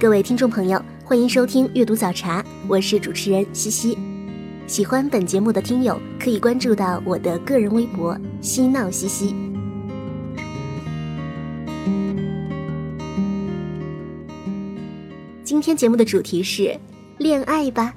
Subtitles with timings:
[0.00, 3.98] 各位听众朋友，欢迎收听阅读早茶，我是主持人西西。
[4.68, 9.34] 喜欢本节目的听友可以关注到我的个人微博“嬉闹西西”。
[15.42, 16.78] 今天节目的主题是
[17.18, 17.92] 恋爱吧。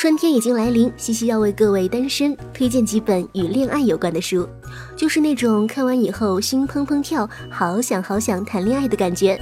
[0.00, 4.48] 春天已经来临，西西要为各位单身推荐几本与恋爱有关的书，
[4.94, 9.36] 就是那种看完以后心砰砰跳，好想好想谈恋爱的感觉。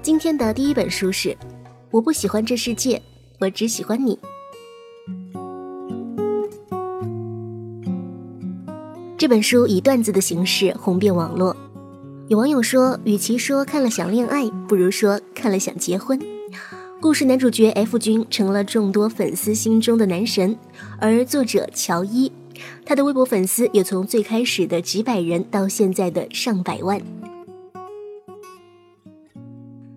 [0.00, 1.28] 今天的第一本书是
[1.90, 3.02] 《我不喜欢这世界，
[3.38, 4.16] 我只喜欢你》。
[9.18, 11.54] 这本书以段子的形式红遍网络，
[12.28, 16.18] 有网友说，与其说看了想恋爱，不如说看了想结婚。
[17.00, 20.54] 故事男主角 F 君成了众多粉丝心中的男神，
[20.98, 22.30] 而作者乔伊，
[22.84, 27.00] 他的微博粉丝也从最开始的几百人到现在的上百万。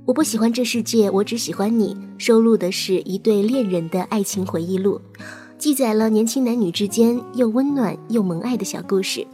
[0.06, 1.98] 我不喜欢这世界，我只喜欢你。
[2.18, 5.02] 收录的是一对恋人的爱情回忆录，
[5.58, 9.28] 记载了年轻男女之间又温暖又萌爱的小故事。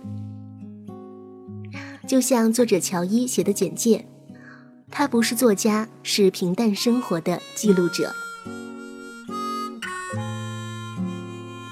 [2.07, 4.03] 就像作者乔伊写的简介。
[4.91, 8.13] 他不是作家，是平淡生活的记录者。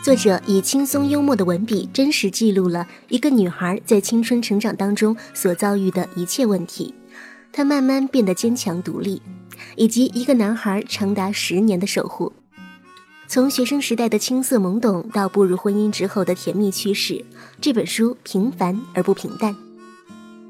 [0.03, 6.93] 作者以轻松幽默的文笔，真实记录了一个女孩在青春成长当中所遭遇的一切问题。
[7.51, 9.21] 她慢慢变得坚强独立，
[9.75, 12.31] 以及一个男孩长达十年的守护。
[13.27, 17.25] 从学生时代的青涩懵懂，到步入婚姻之后的甜蜜趋势，
[17.59, 19.66] 这本书平凡而不平淡。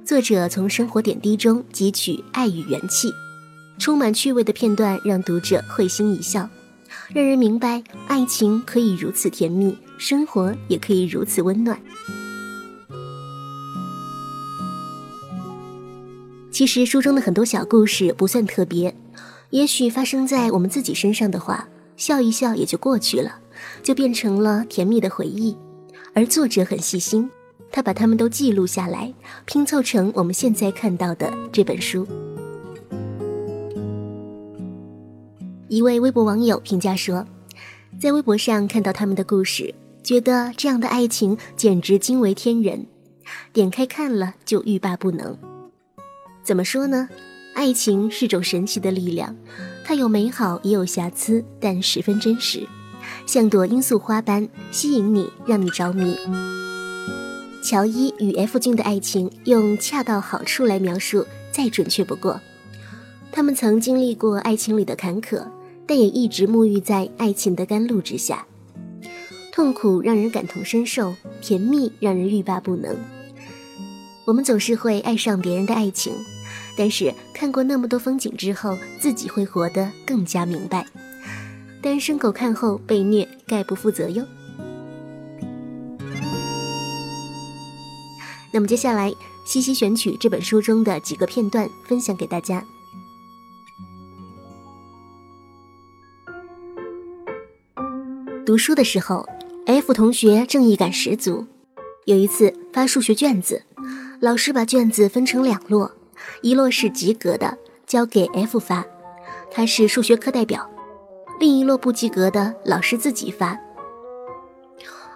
[0.07, 3.13] 作者从生活点滴中汲取爱与元气，
[3.77, 6.49] 充满趣味的片段让读者会心一笑，
[7.13, 11.77] 让人明白爱情可以如此甜蜜，生活也可以如此温暖。
[16.53, 18.95] 其实书中的很多小故事不算特别，
[19.49, 23.39] 也许发生在我们自己身上的话，笑一笑也就过去了，
[23.83, 25.57] 就变成了甜蜜的回忆。
[26.13, 27.29] 而作者很细心。
[27.71, 29.13] 他把他们都记录下来，
[29.45, 32.07] 拼凑成我们现在看到的这本书。
[35.67, 37.25] 一位微博网友评价说，
[37.99, 42.85] 在微博上看到他们的故事，觉得这样的爱情简直惊为天人，
[43.51, 45.37] 点开看了就欲罢不能。
[46.41, 47.09] 怎么说呢？
[47.53, 49.35] 爱情是种神奇的力量，
[49.83, 52.65] 它有美好也有瑕疵，但十分真实，
[53.25, 56.15] 像朵罂粟花般吸引你，让你着迷。
[57.67, 62.39] 乔伊与 F 君的爱情用恰到好处来描述，再准确不过。
[63.29, 65.45] 他们曾经历过爱情里的坎坷，
[65.85, 68.47] 但也一直沐浴在爱情的甘露之下。
[69.51, 72.95] 痛苦让人感同身受，甜蜜让人欲罢不能。
[74.23, 76.13] 我们总是会爱上别人的爱情，
[76.77, 80.87] 但是看过那么多风景之后，自己会活得更加明白。
[81.81, 84.25] 单身狗看后被虐，概不负责哟。
[88.57, 89.13] 那么接下来，
[89.45, 92.65] 西西选取这本书中的几个片段分享给大家。
[98.43, 99.23] 读书的时候
[99.67, 101.45] ，F 同学正义感十足。
[102.05, 103.61] 有一次发数学卷子，
[104.19, 105.91] 老师把卷子分成两摞，
[106.41, 108.83] 一摞是及格的，交给 F 发，
[109.51, 110.67] 他是数学课代表；
[111.39, 113.55] 另一摞不及格的，老师自己发。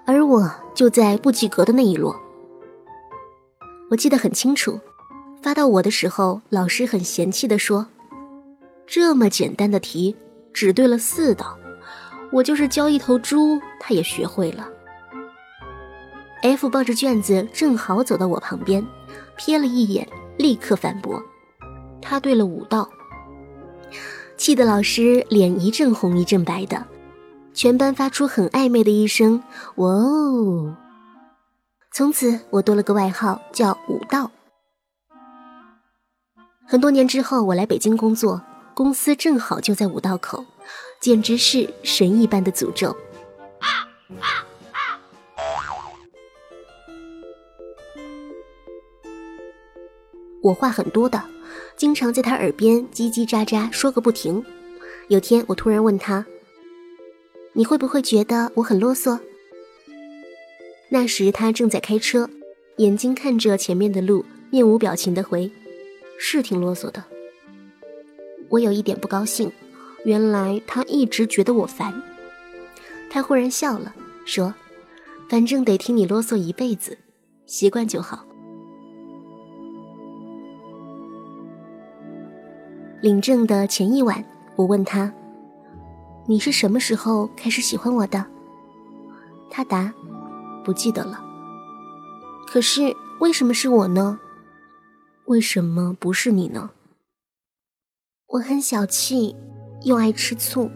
[0.05, 2.15] 而我就在不及格的那一摞。
[3.91, 4.79] 我记得很清楚，
[5.41, 7.85] 发到我的时候，老师很嫌弃的说
[8.87, 10.15] ：“这么简单的题，
[10.53, 11.57] 只对了四道，
[12.31, 14.65] 我就是教一头猪，他也学会了。
[16.41, 18.81] ”F 抱着卷子正好走到我旁边，
[19.37, 21.21] 瞥了一眼，立刻反驳
[22.01, 22.89] ：“他对了五道。”
[24.37, 26.87] 气得老师脸一阵红一阵白的，
[27.53, 29.43] 全班发出很暧昧的一声
[29.75, 30.77] “哇哦”。
[31.93, 34.31] 从此，我多了个外号，叫武道。
[36.65, 38.41] 很多年之后，我来北京工作，
[38.73, 40.45] 公司正好就在五道口，
[41.01, 42.95] 简直是神一般的诅咒。
[50.41, 51.21] 我话很多的，
[51.75, 54.43] 经常在他耳边叽叽喳喳说个不停。
[55.09, 56.25] 有天我突然问他
[57.51, 59.19] ：“你会不会觉得我很啰嗦？”
[60.93, 62.29] 那时他正在开车，
[62.75, 65.49] 眼睛看着前面的路，面无表情的回
[66.19, 67.01] ：“是挺啰嗦的。”
[68.51, 69.49] 我有一点不高兴，
[70.03, 71.93] 原来他一直觉得我烦。
[73.09, 73.95] 他忽然笑了，
[74.25, 74.53] 说
[75.29, 76.97] ：“反正得听你啰嗦一辈子，
[77.45, 78.25] 习惯就好。”
[83.01, 84.21] 领证的前一晚，
[84.57, 85.09] 我问他
[86.27, 88.25] ：“你是什么时候开始喜欢我的？”
[89.49, 89.93] 他答
[90.63, 91.23] ：“不记得了。”
[92.47, 94.19] 可是为什么是我呢？
[95.25, 96.71] 为什么不是你呢？
[98.27, 99.35] 我很小气，
[99.83, 100.69] 又爱吃醋。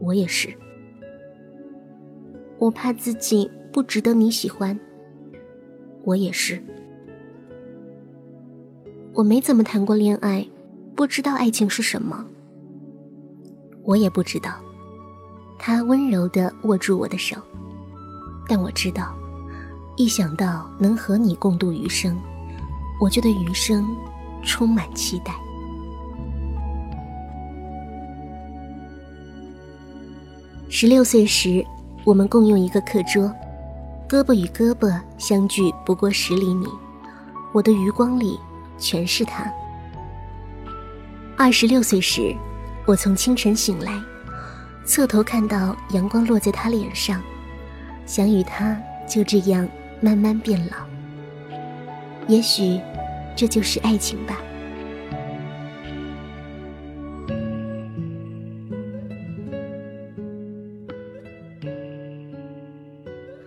[0.00, 0.52] 我也是。
[2.58, 4.78] 我怕自己不值得你喜欢。
[6.02, 6.62] 我也是。
[9.12, 10.46] 我没怎么谈过恋爱。
[10.96, 12.24] 不知道爱情是什么，
[13.82, 14.60] 我也不知道。
[15.58, 17.36] 他温柔地握住我的手，
[18.56, 19.12] 但我知道，
[19.96, 22.16] 一想到能和你共度余生，
[23.00, 23.84] 我就对余生
[24.44, 25.34] 充满期待。
[30.68, 31.66] 十六岁时，
[32.04, 33.28] 我们共用一个课桌，
[34.08, 36.68] 胳膊与胳膊相距不过十厘米，
[37.52, 38.38] 我的余光里
[38.78, 39.52] 全是他。
[41.36, 42.32] 二十六岁时，
[42.86, 44.00] 我从清晨醒来，
[44.84, 47.20] 侧头看到阳光落在他脸上，
[48.06, 49.68] 想与他就这样
[50.00, 50.76] 慢慢变老。
[52.28, 52.80] 也许，
[53.36, 54.40] 这就是爱情吧。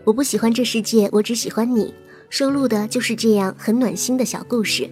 [0.03, 1.93] 我不喜欢这世界，我只喜欢你。
[2.29, 4.89] 收录的就是这样很暖心的小故事，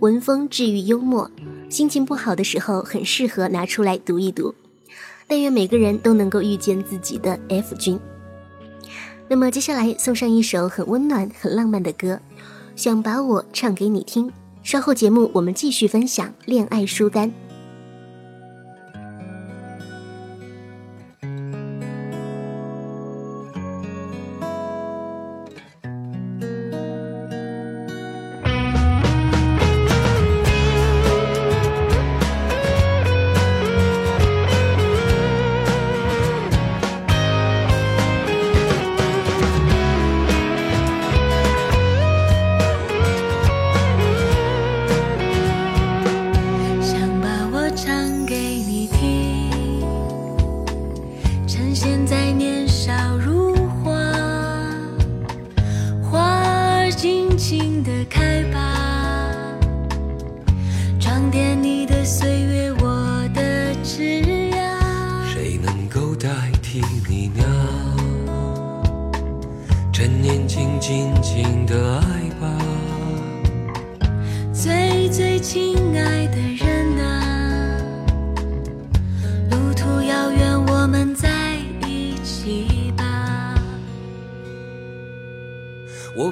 [0.00, 1.30] 文风治愈幽默。
[1.68, 4.54] 心情不好的时候，很适合拿出来读一读。
[5.26, 7.98] 但愿每个人都能够遇见自己的 F 君。
[9.32, 12.20] 那么接下来送上一首很温暖、很浪漫的歌，
[12.76, 14.30] 想把我唱给你听。
[14.62, 17.32] 稍后节目我们继续分享恋爱书单。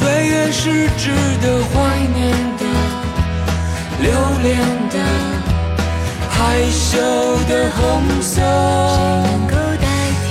[0.00, 1.10] 岁月是值
[1.42, 2.64] 得怀念的、
[4.00, 4.10] 留
[4.42, 4.98] 恋的、
[6.30, 6.98] 害羞
[7.46, 8.40] 的红色。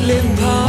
[0.09, 0.68] 脸庞，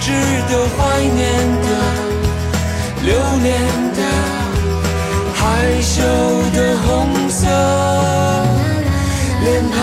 [0.00, 0.12] 值
[0.48, 1.26] 得怀念
[1.62, 1.68] 的、
[3.04, 3.08] 留
[3.42, 3.46] 恋
[3.94, 4.00] 的、
[5.34, 6.02] 害羞
[6.54, 6.86] 的红
[7.28, 7.46] 色
[9.44, 9.76] 脸庞。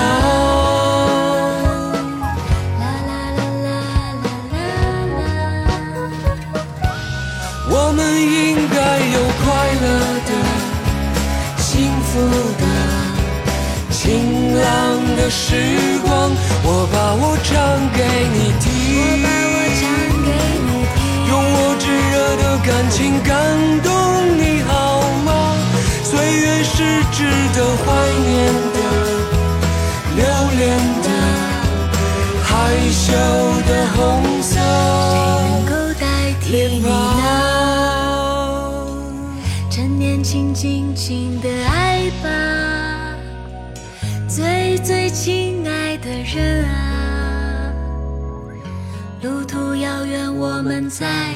[2.79, 3.69] 啦啦啦啦
[4.53, 4.55] 啦
[5.13, 5.19] 啦啦。
[7.69, 8.79] 我们应该
[9.15, 9.45] 有快
[9.81, 9.86] 乐
[10.25, 10.31] 的、
[11.57, 11.67] 幸
[12.01, 12.12] 福
[12.62, 12.63] 的、
[13.91, 14.03] 晴
[14.62, 14.63] 朗
[15.17, 15.43] 的时
[16.03, 16.31] 光。
[16.67, 17.53] 我把我唱
[17.93, 18.00] 给
[18.34, 18.65] 你听，
[22.65, 23.36] 感情感
[23.84, 23.93] 动
[24.39, 25.55] 你好吗？
[26.03, 27.86] 岁月是值得怀
[28.25, 28.79] 念的、
[30.15, 30.25] 留
[30.57, 31.10] 恋的、
[32.43, 32.50] 害
[32.89, 33.13] 羞
[33.67, 36.89] 的红色能够代替你呢？
[39.69, 42.27] 趁年轻，尽情的爱吧，
[44.27, 47.72] 最最亲爱的人啊，
[49.22, 51.36] 路途遥远，我们在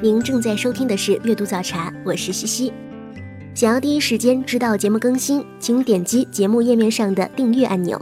[0.00, 2.72] 您正在收听的是《阅读早茶》，我是西西。
[3.52, 8.00] 想要第一时间知道节目更新，请点击节目页面上的订阅按钮，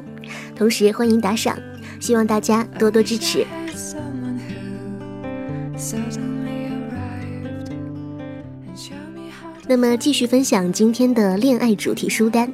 [0.54, 1.58] 同时欢迎打赏，
[1.98, 3.46] 希望大家多多支持。
[9.66, 12.52] 那么继续分享今天的恋爱主题书单，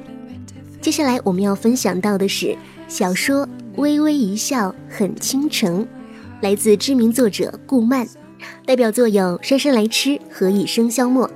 [0.79, 2.55] 接下来我们要分享到的是
[2.87, 3.45] 小说
[3.75, 5.81] 《微微一笑很倾城》，
[6.39, 8.07] 来自知名作者顾漫，
[8.65, 11.27] 代表作有《姗姗来迟》和《一生消磨》。《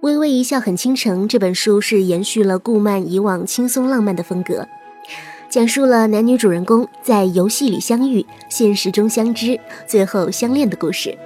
[0.00, 4.66] 微微一笑很倾城》这本书是延续了顾漫以往轻松浪漫的风格，
[5.48, 11.16] 讲述了男女主人公在游戏里相遇、现实中相知、最后相恋的故事。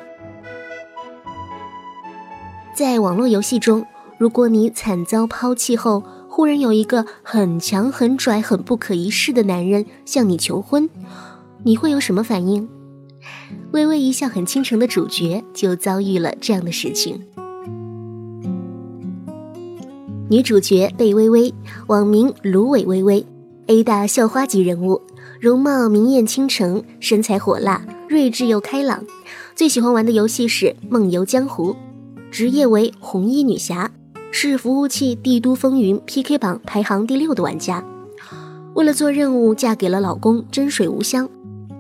[2.75, 3.87] 在网络游戏中，
[4.19, 10.91] 如果你惨遭抛弃后，忽然有一个很强、很拽、很不可一世的男人向你求婚，
[11.63, 12.69] 你会有什么反应？
[13.73, 17.23] 微微一笑很倾城的主角就遭遇了这样的事情。
[20.29, 21.55] 女主角贝微微，
[21.87, 23.25] 网名芦苇微微
[23.67, 25.01] ，A 大校花级人物，
[25.41, 29.05] 容貌明艳倾城，身材火辣，睿智又开朗。
[29.55, 31.73] 最喜欢玩的游戏是《梦游江湖》，
[32.31, 33.93] 职业为红衣女侠，
[34.33, 37.85] 是服务器《帝都风云》PK 榜排行第六的玩家。
[38.75, 41.31] 为了做任务，嫁给了老公真水无香。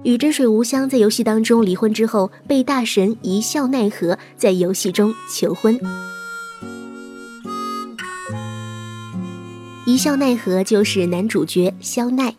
[0.06, 5.76] 与真水无香在游戏当中离婚之后，被大神一笑奈何，在游戏中求婚。
[9.84, 12.32] 一笑奈何就是男主角肖奈。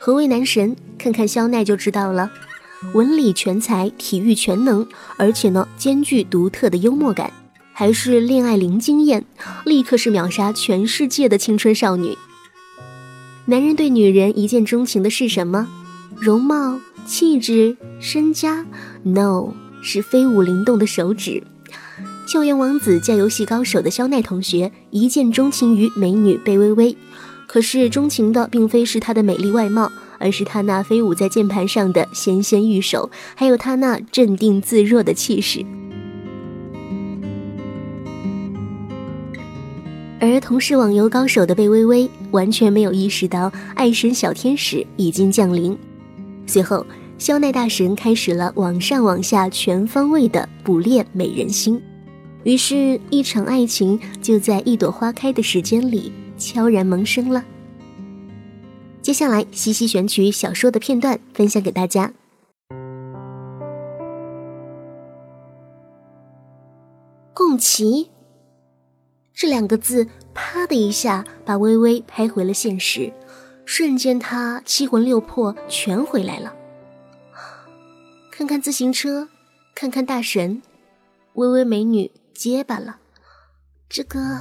[0.00, 0.74] 何为男神？
[0.98, 2.28] 看看肖奈就知道了。
[2.92, 4.84] 文理全才，体育全能，
[5.16, 7.32] 而且呢兼具独特的幽默感，
[7.72, 9.24] 还是恋爱零经验，
[9.64, 12.18] 立刻是秒杀全世界的青春少女。
[13.44, 15.68] 男人对女人一见钟情的是什么？
[16.18, 18.66] 容貌、气质、身家
[19.04, 21.42] ？No，是飞舞灵动的手指。
[22.26, 26.96] 校园王子加游戏高手的肖奈同学一见钟情于美女贝微微，
[27.46, 35.64] 可是钟情的并非是她的美丽外貌，而是她那飞舞在键盘上的纤纤玉手，还有她那镇定自若的气势。
[40.18, 45.78] 而同是网游高手的贝微微完全没有意识到爱神小天使已经降临。
[46.46, 46.86] 随后，
[47.18, 51.82] 肖奈大神开始了网上网下全方位的捕猎美人心。
[52.44, 57.44] 于是，一场爱情就在一朵花开的时间里悄然萌生了。
[59.02, 62.12] 接下来，西西选取小说的片段分享给大家。
[67.34, 68.10] 共骑
[69.34, 73.12] 这两个字啪的一下把微微拍回了现实，
[73.66, 76.54] 瞬间他七魂六魄全回来了。
[78.30, 79.28] 看看自行车，
[79.74, 80.62] 看看大神，
[81.34, 82.98] 微微美女结巴了。
[83.88, 84.40] 这个，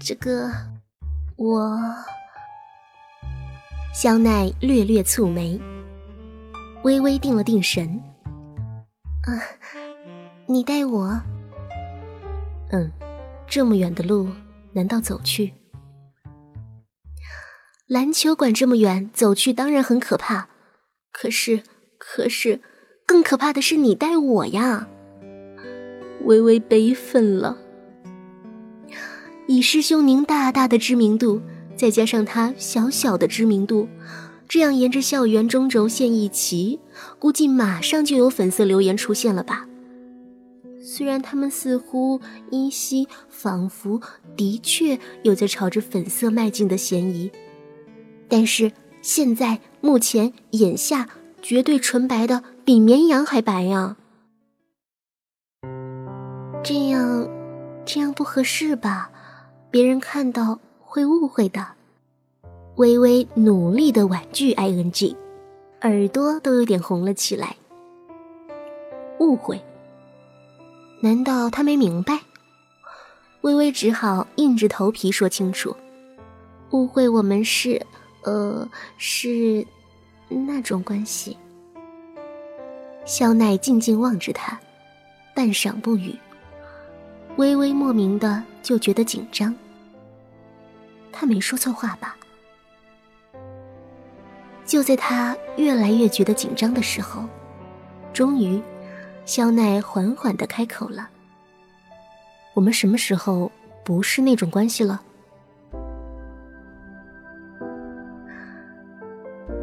[0.00, 0.50] 这个，
[1.36, 1.78] 我。
[3.94, 5.60] 肖奈略略蹙眉，
[6.82, 8.02] 微微定了定神。
[9.24, 9.38] 啊，
[10.46, 11.20] 你带我？
[12.70, 12.90] 嗯，
[13.46, 14.28] 这么远的路，
[14.72, 15.52] 难道走去？
[17.86, 20.48] 篮球馆这么远，走去当然很可怕。
[21.12, 21.62] 可是，
[21.98, 22.60] 可是。
[23.06, 24.88] 更可怕的是你带我呀！
[26.24, 27.58] 微微悲愤了。
[29.46, 31.42] 以师兄您大大的知名度，
[31.76, 33.86] 再加上他小小的知名度，
[34.48, 36.80] 这样沿着校园中轴线一骑，
[37.18, 39.68] 估计马上就有粉色留言出现了吧？
[40.82, 44.00] 虽然他们似乎依稀、仿佛、
[44.34, 47.30] 的确有在朝着粉色迈进的嫌疑，
[48.28, 51.08] 但是现在、目前、眼下。
[51.46, 53.98] 绝对纯白的，比绵羊还白呀！
[56.62, 57.28] 这样，
[57.84, 59.10] 这样不合适吧？
[59.70, 61.66] 别人看到会误会的。
[62.76, 65.14] 微微努力的婉拒 ing，
[65.82, 67.54] 耳朵都有点红了起来。
[69.18, 69.62] 误会？
[71.00, 72.22] 难道他没明白？
[73.42, 75.76] 微微只好硬着头皮说清楚：
[76.70, 77.84] 误会我们是，
[78.24, 79.64] 呃，是。
[80.46, 81.36] 那种关系，
[83.04, 84.58] 肖奈静静望着他，
[85.36, 86.18] 半晌不语。
[87.36, 89.54] 微微莫名的就觉得紧张。
[91.12, 92.16] 他没说错话吧？
[94.64, 97.22] 就在他越来越觉得紧张的时候，
[98.12, 98.60] 终于，
[99.26, 101.08] 肖奈缓缓的开口了
[102.54, 103.52] ：“我们什么时候
[103.84, 105.00] 不是那种关系了？”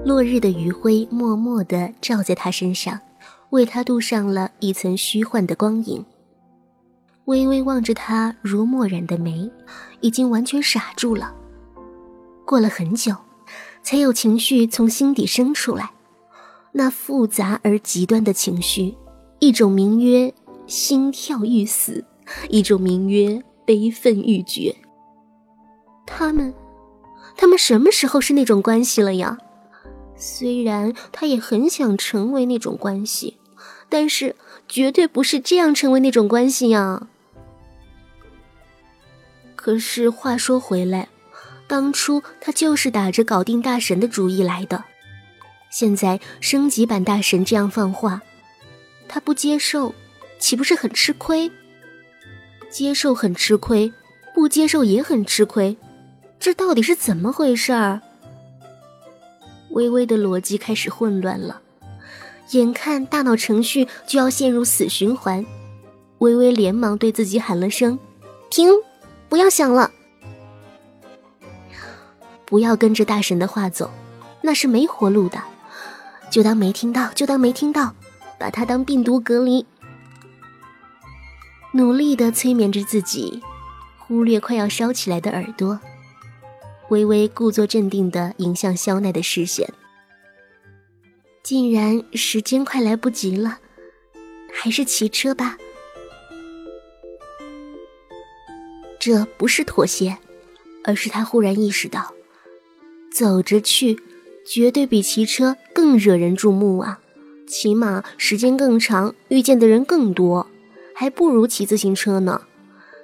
[0.04, 3.00] 落日的余晖默默地照在他身上，
[3.52, 6.04] 为他镀上了一层虚幻的光影。
[7.26, 9.50] 微微望着他如墨染的眉，
[10.00, 11.36] 已经完全傻住了。
[12.46, 13.16] 过了很久，
[13.84, 15.92] 才有情绪从心底生出来，
[16.72, 18.98] 那复杂而极端的情绪，
[19.38, 20.34] 一种名曰
[20.66, 22.04] 心跳欲死，
[22.50, 24.76] 一种名曰悲愤欲绝。
[26.08, 26.52] 他们，
[27.38, 29.38] 他们什么时候是那种关系了呀？
[30.22, 33.38] 虽然他也很想成为那种关系，
[33.90, 34.36] 但是
[34.70, 37.08] 绝对不是这样成为那种关系呀。
[39.56, 41.10] 可是话说回来，
[41.66, 44.84] 当初他就是打着搞定大神的主意来的，
[45.72, 48.22] 现在升级版大神这样放话，
[49.08, 49.96] 他不接受，
[50.38, 51.52] 岂不是很吃亏？
[52.70, 53.92] 接受很吃亏，
[54.36, 55.76] 不接受也很吃亏，
[56.40, 58.02] 这到底是怎么回事儿？
[59.72, 61.62] 微微的逻辑开始混乱了，
[62.52, 65.46] 眼看大脑程序就要陷入死循环，
[66.20, 67.98] 微微连忙对自己喊了声
[68.50, 68.70] ：“停，
[69.30, 69.92] 不要想了，
[72.46, 73.90] 不要跟着大神的话走，
[74.42, 75.42] 那是没活路的，
[76.30, 77.96] 就当没听到，就当没听到，
[78.38, 79.66] 把它当病毒隔离。”
[81.74, 83.42] 努力的催眠着自己，
[83.98, 85.80] 忽略快要烧起来的耳朵。
[86.92, 89.74] 微微故作镇定的迎向肖奈的视线，
[91.42, 93.60] 竟然时间快来不及了，
[94.52, 95.58] 还是骑车吧。
[99.00, 100.18] 这不是妥协，
[100.84, 102.14] 而是他忽然意识到，
[103.10, 103.98] 走着去
[104.46, 107.00] 绝对比骑车更惹人注目啊！
[107.48, 110.46] 起码时间更长，遇见的人更多，
[110.94, 112.42] 还不如骑自行车呢。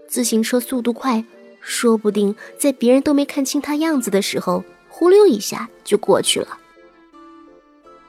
[0.10, 1.24] 自行车速度快。
[1.70, 6.58] 说不定在别人都没看清他样子的时候，忽溜一下就过去了。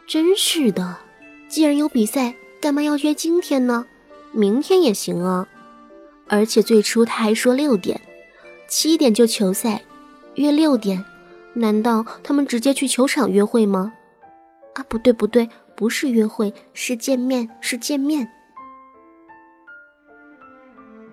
[0.06, 0.96] 真是的，
[1.48, 3.84] 既然有比赛，干嘛要约今天呢？
[4.30, 5.48] 明天也行啊。
[6.28, 8.00] 而且最初他还说六点，
[8.68, 9.82] 七点就球赛，
[10.36, 11.04] 约六点，
[11.54, 13.92] 难道他们直接去球场约会吗？
[14.74, 18.30] 啊，不对不对，不是约会，是见面，是见面。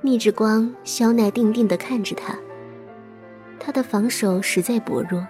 [0.05, 2.37] 逆着光，肖奈定定地看着他。
[3.59, 5.25] 他的防守实在薄弱，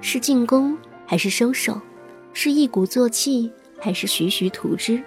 [0.00, 1.80] 是进攻还是收手？
[2.32, 5.02] 是一鼓作气还是徐徐图之？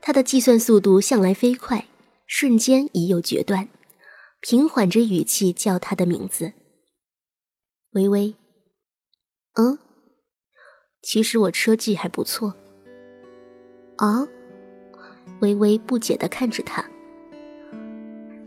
[0.00, 1.86] 他的计算速度向来飞快，
[2.26, 3.68] 瞬间已有决断，
[4.40, 6.52] 平缓着语气叫他的名字
[7.92, 8.34] ：“微微。”
[9.56, 9.78] 嗯，
[11.02, 12.54] 其实我车技还不错。
[13.96, 14.26] 啊，
[15.40, 16.84] 微微不解的看着他，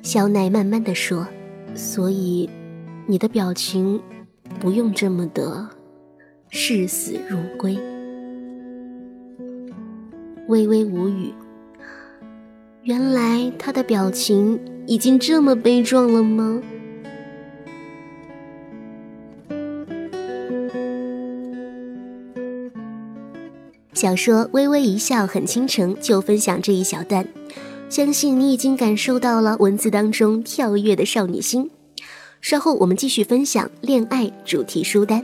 [0.02, 1.28] 小奶慢慢的说
[1.76, 2.50] ：“所以，
[3.08, 4.02] 你的表情
[4.60, 5.68] 不用这么的
[6.50, 7.78] 视死如归。”
[10.48, 11.34] 微微无语。
[12.84, 16.62] 原来他的表情已经这么悲壮了吗？
[24.00, 27.28] 小说《微微一笑很倾城》就分享这一小段，
[27.90, 31.70] 相信你已经感受到了文字当中跳跃的少女心。
[32.40, 35.22] 稍后我们继续分享恋爱主题书单。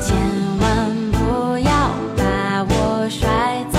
[0.00, 0.16] 千
[0.60, 0.64] 万
[1.12, 1.70] 不要
[2.16, 2.20] 把
[2.68, 2.72] 我
[3.10, 3.28] 甩
[3.70, 3.78] 在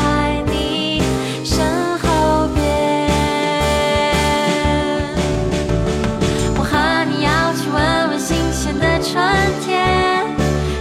[0.52, 1.02] 你
[1.44, 1.56] 身
[2.00, 2.06] 后
[2.54, 2.58] 边。
[6.58, 6.72] 我和
[7.10, 7.76] 你要去闻
[8.10, 9.16] 闻新鲜的春
[9.66, 10.26] 天，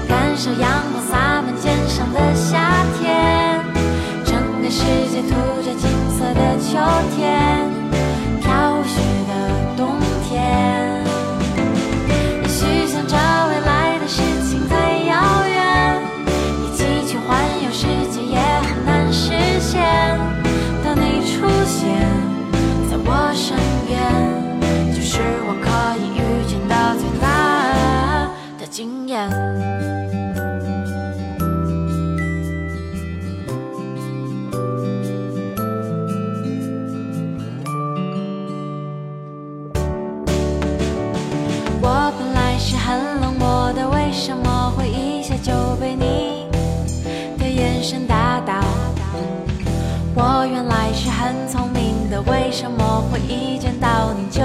[0.09, 3.61] 感受阳光洒满肩上的夏天，
[4.25, 5.31] 整个世界涂
[5.63, 6.77] 着金色的秋
[7.15, 7.16] 天。
[44.27, 46.49] 什么会一下就被你
[47.39, 48.55] 的眼神打倒？
[50.17, 54.43] 我原来是很聪明的为什么会一见到你就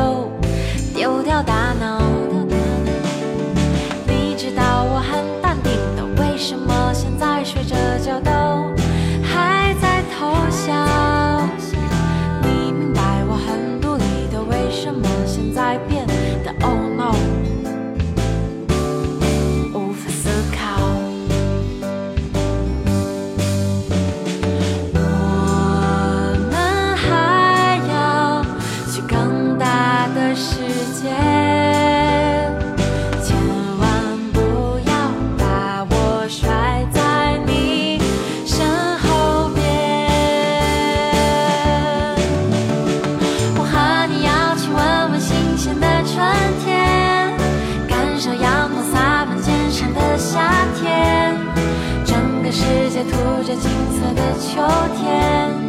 [54.13, 54.61] 的秋
[54.97, 55.60] 天。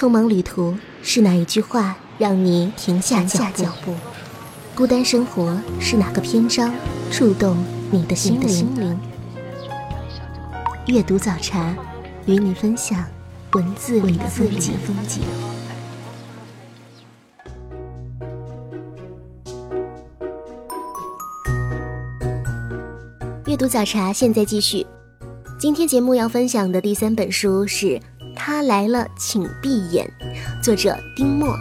[0.00, 3.44] 匆忙旅途是哪一句话让你停下脚
[3.84, 3.94] 步？
[4.74, 6.72] 孤单生活是哪个篇章
[7.10, 8.98] 触动你的心灵？
[10.86, 11.76] 阅读早茶，
[12.24, 13.04] 与你分享
[13.52, 14.48] 文字里的风
[15.06, 15.22] 景。
[23.44, 24.86] 阅读早茶现在继续，
[25.58, 28.00] 今天节目要分享的第三本书是。
[28.42, 30.10] 他来了，请闭眼。
[30.62, 31.54] 作者丁墨。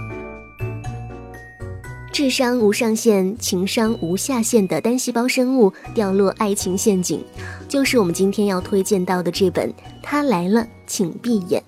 [2.14, 7.22] 智商无上限、情商无下限的单细胞生物掉落爱情陷阱，
[7.68, 9.70] 就是我们今天要推荐到的这本
[10.02, 11.62] 《他来了，请闭眼》。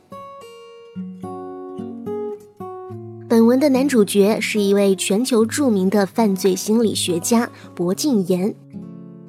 [3.28, 8.56] 本文的男主角是一位全球著名的犯罪心理学家薄静言。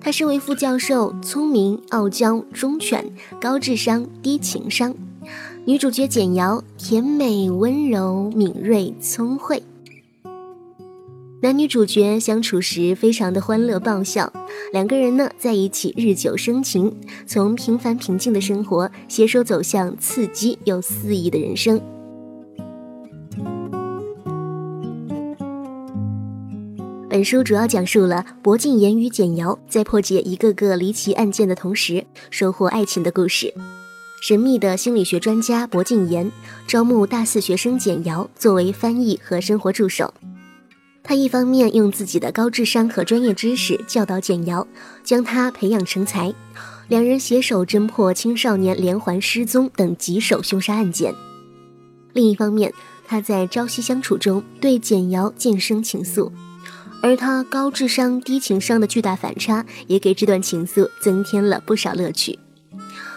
[0.01, 4.95] 他身为副教授，聪明、傲娇、忠犬、高智商、低情商。
[5.64, 9.62] 女主角简瑶甜美、温柔、敏锐、聪慧。
[11.40, 14.33] 男女主角相处时非常的欢乐爆笑，
[14.72, 16.92] 两个人呢在一起日久生情，
[17.29, 21.81] 从平凡平静的生活携手走向刺激又肆意的人生。
[27.09, 33.55] 本书主要讲述了薄靳言与简瑶在破解一个个离奇案件的同时，收获爱情的故事。
[34.23, 36.31] 神秘的心理学专家薄敬言
[36.69, 40.15] 招募大四学生简瑶作为翻译和生活助手。
[41.03, 44.65] 他一方面用自己的高智商和专业知识教导简瑶，
[45.03, 46.33] 将她培养成才；
[46.87, 51.13] 两人携手侦破青少年连环失踪等棘手凶杀案件。
[52.13, 52.73] 另一方面，
[53.05, 56.31] 他在朝夕相处中对简瑶渐生情愫。
[57.03, 62.39] 而他高智商低情商的巨大反差，也给这段情愫增添了不少乐趣。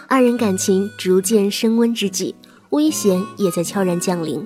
[0.07, 2.35] 二人感情逐渐升温之际，
[2.69, 4.45] 危险也在悄然降临。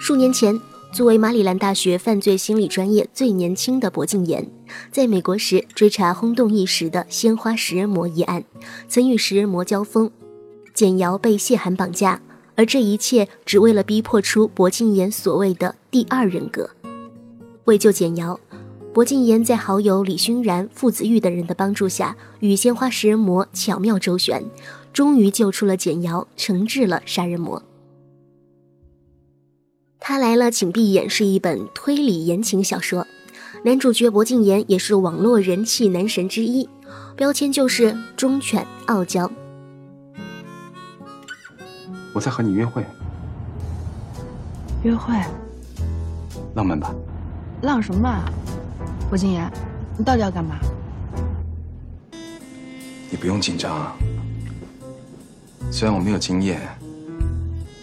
[0.00, 0.58] 数年前，
[0.92, 4.48] 作为马里兰大学犯罪心理专业最年轻的薄敬言，
[4.92, 8.44] 在美国时追查轰动一时的鲜花食人魔一案，
[8.88, 10.10] 曾与食人魔交锋，
[10.72, 12.20] 简瑶被谢寒绑架。
[12.56, 16.68] 而这一切只为了逼迫出薄敬言所谓的第二人格。
[17.64, 18.38] 为救简瑶，
[18.92, 24.44] 薄敬言在好友李熏然、傅子玉等人的帮助下，与鲜花食人魔巧妙周旋，
[24.92, 27.62] 终于救出了简瑶，惩治了杀人魔。
[30.00, 33.06] 他来了，请闭眼是一本推理言情小说，
[33.64, 36.68] 男主角薄敬言也是网络人气男神之一，
[37.14, 39.30] 标签就是忠犬傲娇。
[42.12, 42.84] 我在和你约会，
[44.82, 45.14] 约会，
[46.56, 46.92] 浪漫吧？
[47.62, 48.24] 浪什么啊？
[49.10, 49.50] 薄敬言，
[49.98, 50.56] 你到底要干嘛？
[53.10, 53.92] 你不用紧张。
[55.72, 56.60] 虽然我没有经验，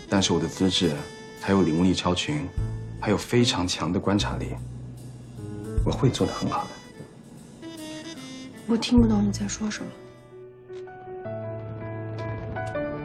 [0.08, 0.94] 但是我的资质
[1.42, 2.48] 还有领悟力超群，
[3.02, 4.56] 还有非常强的观察力，
[5.86, 7.68] 我会做得很好的。
[8.66, 9.92] 我听不懂你在说什么。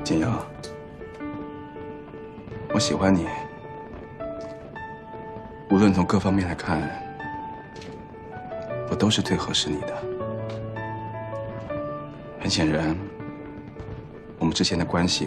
[0.05, 0.47] 简瑶。
[2.73, 3.27] 我喜欢你，
[5.71, 7.02] 无论从各方面来看，我
[9.03, 10.01] 都是最合适你的。
[12.39, 12.97] 很显然，
[14.39, 15.27] 我们之前的关系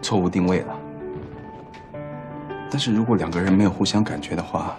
[0.00, 0.74] 错误定位了。
[2.70, 4.74] 但是如果两个人没有互相感觉的话，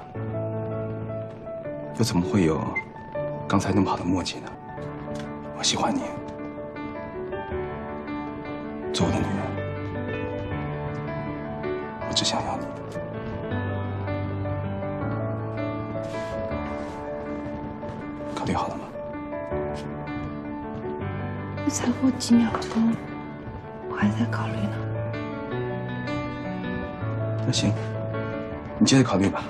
[2.00, 2.60] 又怎么会有
[3.48, 4.52] 刚才那么好的默契呢？
[5.56, 6.02] 我喜欢你，
[22.28, 22.94] 几秒钟，
[23.90, 24.72] 我还在考虑呢。
[27.46, 27.72] 那行，
[28.78, 29.46] 你接着考虑吧。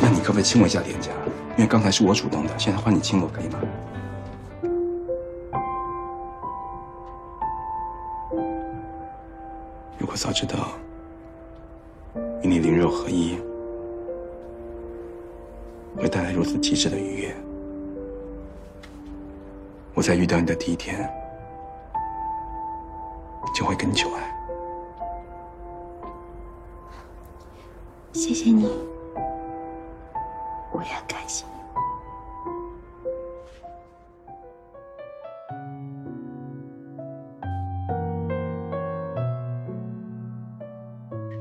[0.00, 1.10] 那你可不可以亲我一下脸颊？
[1.56, 3.58] 因为刚才是我主动的，现在换你亲我，可以吗？
[9.98, 10.68] 如果早知道
[12.40, 13.36] 与你灵肉合一
[15.96, 17.34] 会带来如此极致的愉悦，
[20.00, 21.06] 我在遇到你的第一天
[23.54, 24.34] 就会跟你求爱。
[28.14, 28.64] 谢谢你，
[30.72, 31.50] 我也感谢你。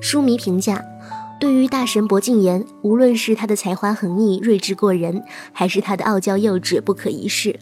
[0.02, 0.84] 书迷评价：
[1.40, 7.58] 对于大神薄敬言，无论是他的才华横溢、睿智过人，还是他的傲娇幼稚、不可一世，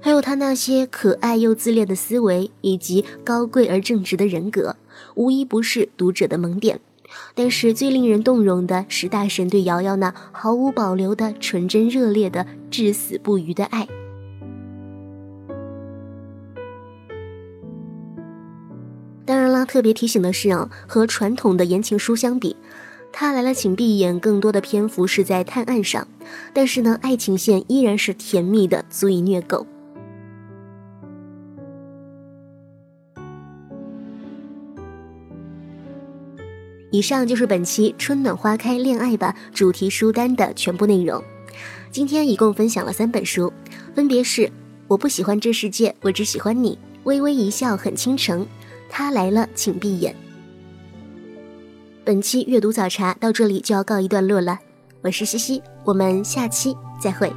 [0.00, 4.76] 还有他那些可爱又自恋的思维，以及高贵而正直的人格，
[5.14, 6.80] 无一不是读者的萌点。
[7.34, 13.88] 但是最令人动容的是大神对瑶瑶那毫无保留的纯真热烈的至死不渝的爱。
[19.24, 22.56] 当然啦特别提醒的是啊，和传统的言情书相比，
[23.10, 26.06] 他来了请闭眼，更多的篇幅是在探案上，
[26.52, 29.66] 但是呢，爱情线依然是甜蜜的，足以虐狗。
[36.90, 41.22] 以上就是本期《春暖花开恋爱吧》主题书单的全部内容。
[41.90, 43.52] 今天一共分享了三本书，
[43.94, 44.42] 分别是
[44.86, 46.70] 《我不喜欢这世界，我只喜欢你》、
[47.04, 48.40] 《微微一笑很倾城》、
[48.88, 50.12] 《他来了，请闭眼》。
[52.04, 54.58] 本期阅读早茶到这里就要告一段落了，
[55.02, 57.30] 我是西西，我们下期再会。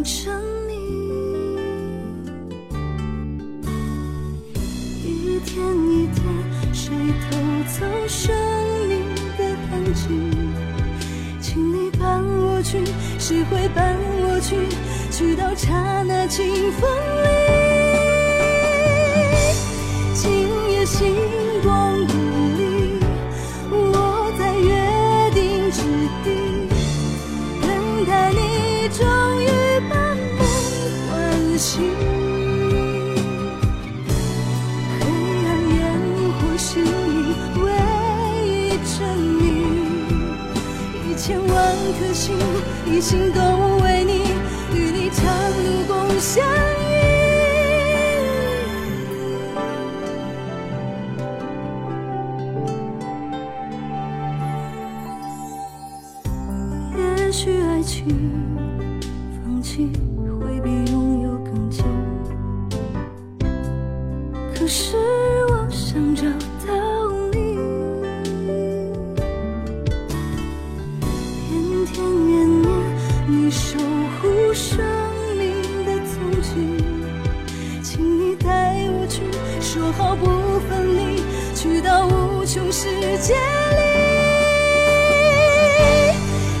[0.00, 0.32] 已经沉
[0.66, 0.72] 溺。
[5.04, 5.52] 一天
[5.88, 6.24] 一天，
[6.72, 6.90] 谁
[7.30, 7.36] 偷
[7.68, 8.34] 走生
[8.88, 8.90] 命
[9.36, 10.08] 的痕迹？
[11.40, 12.82] 请你伴我去，
[13.18, 14.56] 谁会伴我去？
[15.10, 16.90] 去到刹那清风
[17.22, 17.28] 里。
[20.14, 21.14] 今夜星
[21.62, 22.06] 光
[42.20, 42.36] 心，
[42.84, 43.40] 一心都
[43.82, 44.24] 为你，
[44.76, 46.90] 与你长路共相依。
[56.94, 58.04] 也许爱情
[59.42, 59.90] 放弃
[60.38, 61.82] 会比拥有更近，
[64.54, 64.94] 可是
[65.48, 66.26] 我想着
[82.82, 82.88] 世
[83.18, 83.82] 界里。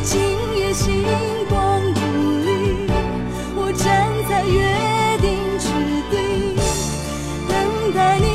[0.04, 0.20] 今
[0.54, 1.02] 夜星
[1.48, 2.00] 光不
[2.44, 2.50] 离，
[3.56, 3.88] 我站
[4.28, 4.60] 在约
[5.22, 5.64] 定之
[6.10, 6.14] 地，
[7.48, 7.50] 等
[7.94, 8.26] 待你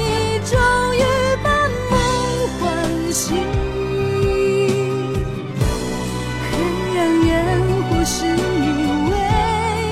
[0.50, 0.58] 终
[0.98, 1.00] 于
[1.44, 1.48] 把
[1.92, 1.94] 梦
[2.58, 2.64] 唤
[3.14, 3.24] 醒。
[6.50, 6.54] 黑
[6.98, 7.30] 暗烟
[7.88, 8.66] 火是你
[9.12, 9.14] 唯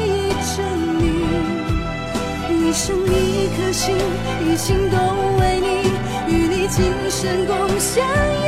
[0.10, 0.58] 一证
[0.98, 1.06] 明，
[2.50, 3.14] 一生一
[3.56, 3.94] 颗心，
[4.48, 4.98] 一心都
[5.38, 5.94] 为你，
[6.28, 7.54] 与你今生共
[7.94, 8.04] 相
[8.40, 8.43] 依。